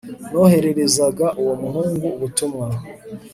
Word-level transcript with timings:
Nohererezaga 0.31 1.27
uwo 1.41 1.53
muhungu 1.61 2.07
ubutumwa 2.17 2.65